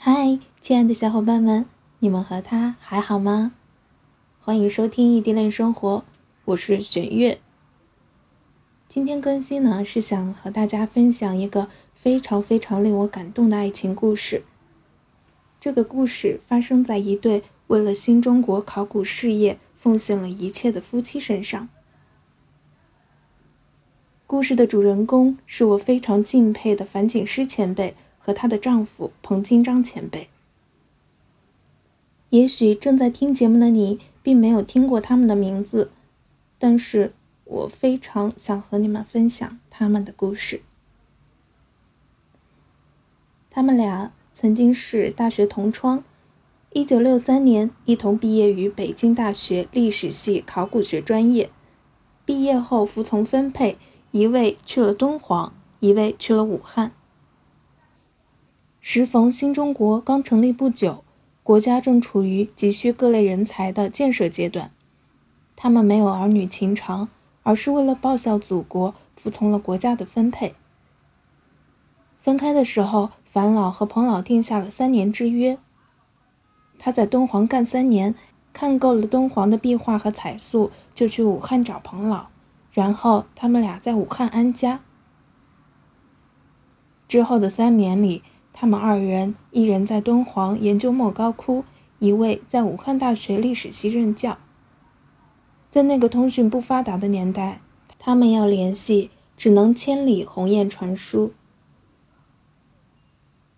[0.00, 1.66] 嗨，亲爱的小伙伴们，
[1.98, 3.50] 你们和他还好吗？
[4.38, 6.04] 欢迎收听异地恋生活，
[6.44, 7.40] 我是玄月。
[8.88, 14.44] 今天更新呢，是想和大家分享一个非常非常令我感动的爱情故事。
[15.58, 21.68] 这个故事发生在一对为了新中国考古事业奉献了一切的夫妻身上。
[24.28, 27.96] 故事的主人公是我非常敬佩的樊锦诗前辈
[28.28, 30.28] 和她的丈夫彭金章前辈。
[32.28, 35.90] 也许正在听节目的你并没有听过他们的名字，
[36.58, 37.14] 但是
[37.44, 40.60] 我非常想和你们分享他们的故事。
[43.48, 46.04] 他们俩曾经是大学同窗，
[46.74, 51.48] 一九六三年一同毕业于北京大学历史系考古学专业，
[52.26, 53.78] 毕业后服从分配。
[54.10, 56.92] 一位去了敦煌，一位去了武汉。
[58.90, 61.04] 时逢新中国刚成立不久，
[61.42, 64.70] 国家正处于急需各类人才的建设阶段。
[65.54, 67.10] 他们没有儿女情长，
[67.42, 70.54] 而是为了报效祖国，服从了国家的分配。
[72.18, 75.58] 分开的时候，樊老和彭老定下了三年之约。
[76.78, 78.14] 他在敦煌干三年，
[78.54, 82.28] 看够了敦煌的壁画和彩塑，就去武汉找彭老。
[82.72, 84.80] 然后他们俩在武汉安家。
[87.06, 88.22] 之后的三年里，
[88.60, 91.62] 他们二人一人在敦煌研究莫高窟，
[92.00, 94.36] 一位在武汉大学历史系任教。
[95.70, 97.60] 在那个通讯不发达的年代，
[98.00, 101.32] 他们要联系，只能千里鸿雁传书。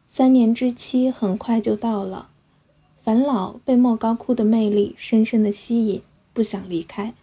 [0.06, 2.28] 三年之期很快就到了，
[3.02, 6.02] 樊老被莫高窟的魅力深深的吸引，
[6.34, 7.14] 不想离开。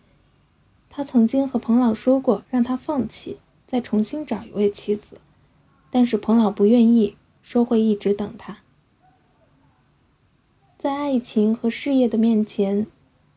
[0.89, 5.19] 他曾经和彭老说过，让他放弃，再重新找一位妻子，
[5.91, 7.16] 但是彭老不愿意，
[7.48, 8.58] 说会一直等他。
[10.78, 12.88] 在爱情和事业的面前，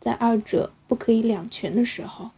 [0.00, 2.32] 在二者不可以两全的时候，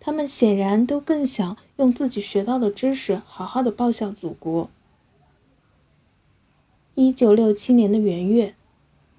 [0.00, 4.70] 他们显然都更想用自己学到的知识，好好的报效祖国。
[6.94, 8.54] 一九六七年的元月，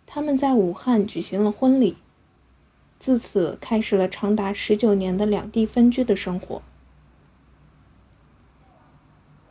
[0.08, 1.98] 他们在武汉举行了婚礼。
[3.00, 6.64] 自此开始了长达十九年的两地分居的生活。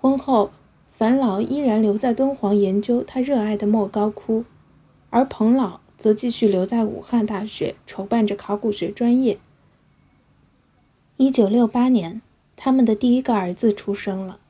[0.01, 0.51] 婚后，
[1.23, 4.45] 老依然留在敦煌研究他热爱的莫高窟，
[5.11, 9.39] 而彭老则继续留在武汉大学筹办着考古学专业。
[11.19, 12.21] 一九六八年，
[12.57, 14.41] 他们的第一个儿子出生了。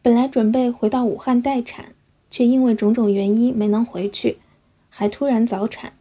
[0.00, 1.92] 本来准备回到武汉待产，
[2.30, 4.38] 却因为种种原因没能回去，
[4.88, 5.94] 还突然早产。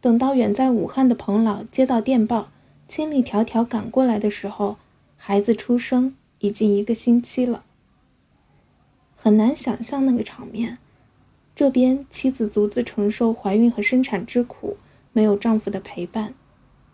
[0.00, 2.48] 等到远在武汉的彭老接到电报，
[2.88, 4.78] 千里迢迢赶过来的时候，
[5.16, 7.64] 孩子出生已经一个星期了。
[9.24, 10.76] 很难想象那个场面，
[11.56, 14.76] 这边妻子独自承受怀孕和生产之苦，
[15.14, 16.34] 没有丈夫的陪伴；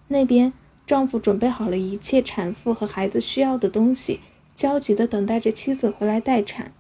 [0.06, 0.52] 那边
[0.86, 4.20] 丈夫准备好了一切产妇和孩子需要的东西，
[4.54, 6.72] 焦急地等待着妻子回来待产，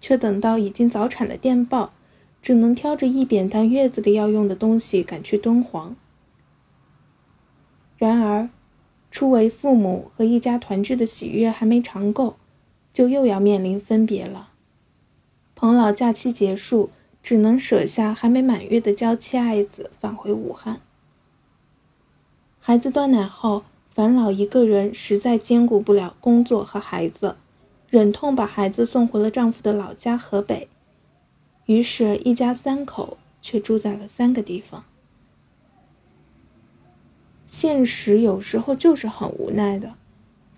[0.00, 1.92] 却等到已经早产的电报。
[2.42, 5.94] 只能挑着一扁担月子里要用的东西赶去敦煌。
[7.96, 8.50] 然而，
[9.12, 12.34] 初为父母和一家团聚的喜悦还没尝够，
[12.92, 14.48] 就又要面临分别了。
[15.62, 16.90] 彭老假期结束，
[17.22, 20.80] 只能舍下还没满月的娇妻爱子返回武汉。
[22.58, 23.62] 孩子断奶后，
[23.94, 27.36] 樊老一个人实在兼顾不了工作和孩子，
[27.88, 30.66] 忍痛把孩子送回了丈夫的老家河北。
[31.66, 34.82] 于是，一家三口却住在了三个地方。
[37.46, 39.94] 现实有时候就是很无奈的。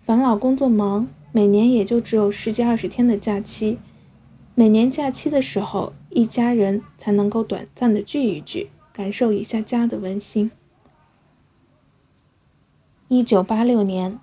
[0.07, 3.77] 樊老工作忙，每年也就只有十几二十天的假期。
[4.57, 10.53] 每年假期的时候，一家人才能够短暂的聚一聚，感受一下家的温馨。
[13.09, 14.21] 一九八六年，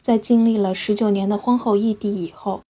[0.00, 2.62] 在经历了十九年的婚后异地以后，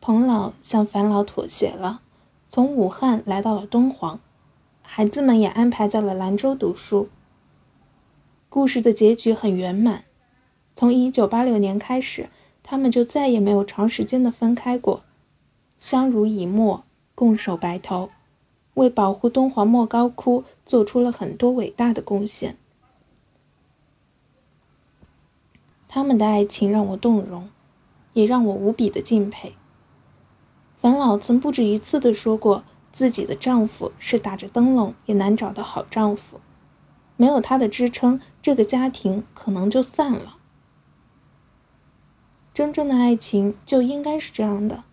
[0.00, 2.00] 彭老向樊老妥协了。
[2.48, 4.18] 从武汉来到了敦煌，
[4.80, 7.10] 孩子们也安排在了兰州读书。
[8.48, 10.04] 故事的结局很圆满。
[10.74, 12.30] 从一九八六年开始，
[12.62, 15.04] 他们就再也没有长时间的分开过，
[15.80, 16.84] 相濡以沫，
[17.14, 18.10] 共守白头，
[18.74, 22.58] 为保护敦煌莫高窟做出了很多伟大的贡献。
[25.88, 27.48] 他们的爱情让我动容，
[28.12, 29.54] 也让我无比的敬佩。
[30.78, 32.62] 樊老曾不止一次地说过，
[32.92, 36.40] 自己的丈夫是打着灯笼也难找的好丈夫，
[37.16, 40.36] 没有他的支撑，这个家庭可能就散了。
[42.52, 44.84] 真正的爱情就应该是这样的，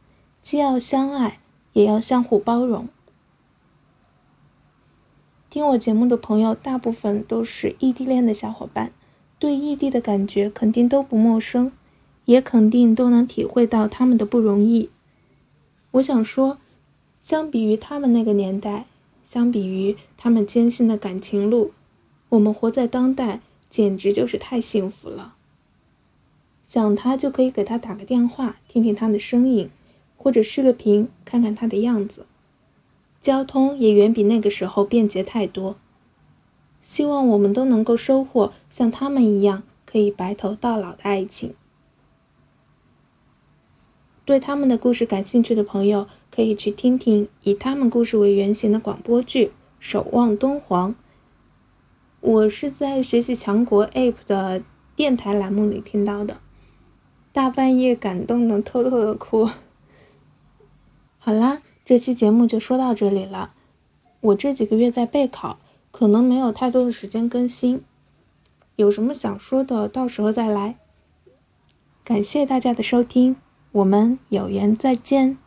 [0.49, 1.39] 既要相爱，
[1.73, 2.87] 也要相互包容。
[5.49, 8.93] 听我节目的朋友大部分都是异地恋的小伙伴，
[9.39, 11.73] 对异地的感觉肯定都不陌生，
[12.23, 14.89] 也肯定都能体会到他们的不容易。
[15.91, 16.57] 我想说，
[17.21, 18.85] 相比于他们那个年代，
[19.25, 21.73] 相比于他们艰辛的感情路，
[22.29, 25.35] 我们活在当代简直就是太幸福了。
[26.65, 29.69] 想他就可以给他打个电话，听听他的声音，
[30.27, 32.25] 或者视个频，看看他的样子。
[33.21, 35.77] 交通也远比那个时候便捷太多。
[36.81, 41.53] 希望我们都能够收获像他们一样可以白头到老的爱情。
[44.25, 49.45] 对他们的故事感兴趣的朋友，可以去听听以他们故事为原型的广播剧
[49.79, 50.91] 《守望敦煌》。
[52.19, 54.61] 我是在学习强国 App 的
[54.93, 56.41] 电台栏目里听到的，
[57.31, 59.49] 大半夜感动的偷偷的哭。
[61.27, 61.61] 好啦。
[61.83, 63.53] 这期节目就说到这里了。
[64.21, 65.59] 我这几个月在备考，
[65.91, 67.81] 可能没有太多的时间更新。
[68.77, 70.77] 有什么想说的，到时候再来。
[72.05, 73.35] 感谢大家的收听，
[73.73, 75.37] 我们有缘再见。